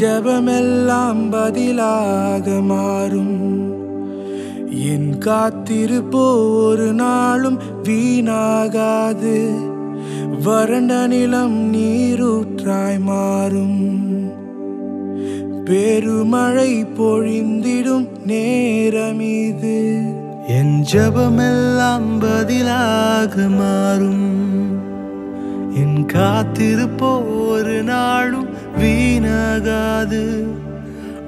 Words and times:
ஜெபமெல்லாம் 0.00 1.30
பதிலாக 1.30 2.50
மாறும். 2.50 3.72
என் 4.70 5.18
காத்திருப்போ 5.18 6.52
ஒரு 6.54 6.92
நாளும் 6.92 7.58
வீணாகாது. 7.82 9.50
வறண்ட 10.44 11.06
நிலம் 11.06 11.74
நீரூற்றாய் 11.74 13.00
மாறும். 13.00 14.02
பெருமழை 15.64 16.84
பொழிந்திடும் 16.84 18.08
நேரம் 18.26 19.20
இது 19.20 20.02
என் 20.48 20.84
ஜபமெல்லாம் 20.92 22.20
பதிலாக 22.20 23.42
மாறும். 23.48 24.32
என் 25.74 26.06
காத்திருப்போ 26.12 27.46
ஒரு 27.46 27.82
நாளும் 27.82 28.43
வீணாகாது. 28.80 30.22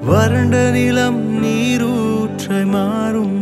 வறண்ட 0.04 0.70
நிலம் 0.70 1.22
நீரூற்றை 1.40 2.64
மாறும். 2.64 3.34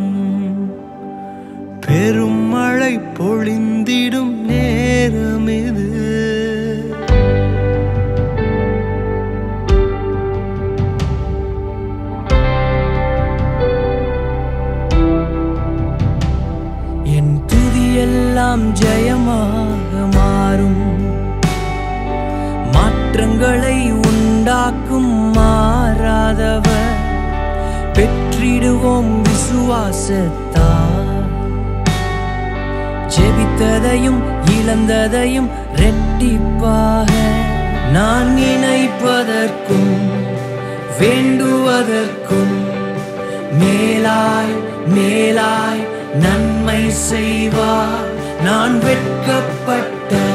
பெரும் 1.87 2.43
மழை 2.49 3.01
பொழிந்திடும் 3.19 4.35
நேரம் 4.47 5.49
இது 5.49 5.89
என் 17.17 17.35
துதியெல்லாம் 17.47 18.65
ஜெயமாக 18.81 19.64
மாற்றங்களை 23.25 23.93
உண்டாக்கும் 23.93 25.33
மாறாதவர். 25.33 26.97
பெற்றிடுவோம் 27.93 29.23
விசுவாசத்தால். 29.23 31.13
ஜெபித்ததையும் 33.07 34.21
இழந்ததையும் 34.59 35.49
ரெட்டிப்பாக. 35.77 37.11
நான் 37.93 38.39
நினைப்பதற்கும் 38.39 39.97
வேண்டுவதற்கும் 41.01 42.57
மேலாய் 43.59 44.57
மேலாய் 44.95 45.87
நன்மை 46.15 46.91
செய்வார். 46.91 48.09
நான் 48.45 48.79
வெட்கப்பட்ட 48.79 50.34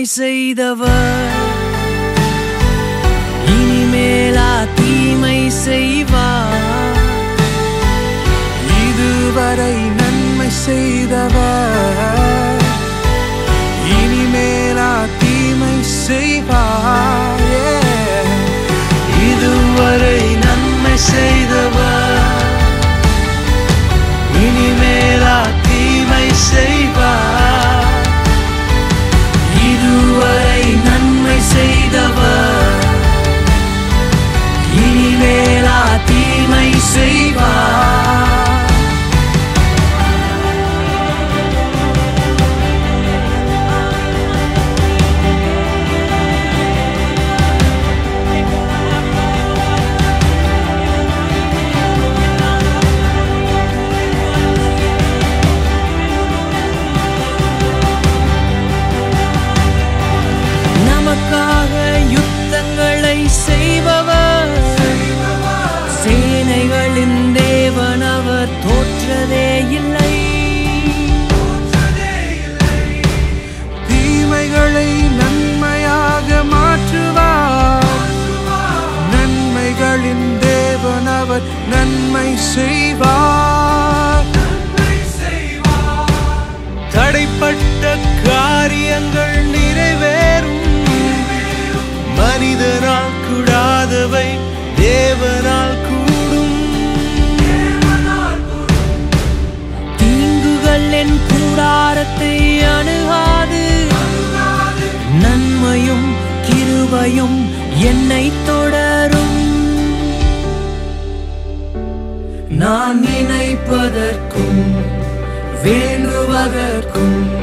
I 0.00 0.04
see 0.04 0.54
the 0.54 0.74
world. 0.74 1.09
காரியங்கள் 89.00 89.38
நிறைவேறும். 89.54 90.66
மனிதனால் 92.16 93.16
கூடாதவை 93.26 94.26
தேவனால் 94.80 95.78
கூடும். 95.86 96.58
தீங்குகள் 99.96 100.88
என் 100.92 101.18
கூடாரத்தை 101.30 102.36
அணுகாது. 102.62 103.64
நன்மையும் 105.22 106.08
கிருபையும் 106.46 107.40
என்னை 107.90 108.32
தொடரும். 108.46 109.38
நான் 112.48 113.04
நினைப்பதற்கும் 113.04 114.64
வேண்டுவதற்கும் 115.64 117.39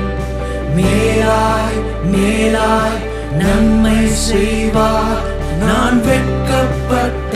மேலாய் 0.78 1.80
மேலாய் 2.14 3.00
நன்மை 3.42 4.00
செய்வார். 4.28 5.24
நான் 5.64 6.00
வெட்கப்பட்ட 6.08 7.36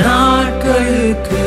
நாட்களுக்கு 0.00 1.44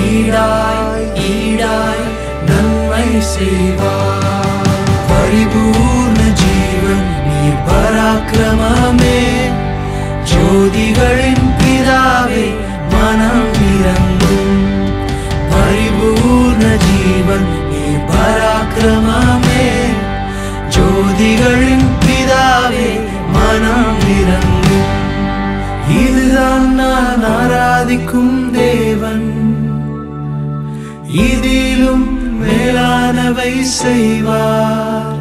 ஈடாய் 0.00 1.06
ஈடாய் 1.32 2.06
நன்மை 2.50 3.08
செய்வார். 3.34 4.56
பரிபூ 5.10 5.64
ஆராதிக்கும் 27.88 28.50
தேவன். 28.52 29.28
இதிலும் 31.08 32.06
மேலானவை 32.42 33.60
செய்வார். 33.60 35.16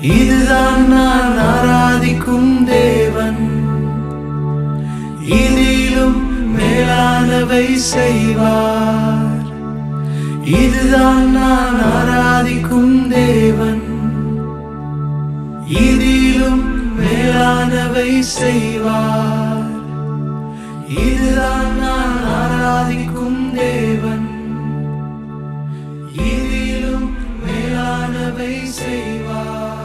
இதுதான் 0.00 0.88
நான் 0.88 1.36
ஆராதிக்கும் 1.38 2.64
தேவன். 2.64 3.50
இதிலும் 5.26 6.22
மேலானவை 6.58 7.74
செய்வார். 7.74 9.46
இதுதான் 10.44 11.30
நான் 11.30 11.80
ஆராதிக்கும் 11.98 13.08
தேவன். 13.08 13.82
இதிலும் 15.68 16.62
மேலானவை 16.98 18.20
செய்வார். 18.20 19.57
இதுதான் 20.88 21.78
நான் 21.78 22.16
ஆராதிக்கும் 22.24 23.54
தேவன். 23.54 24.26
இதிலும் 26.12 27.14
மேலானவை 27.44 28.64
செய்வார். 28.64 29.77